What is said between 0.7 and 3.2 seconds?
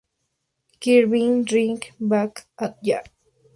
Kirby Right Back at Ya!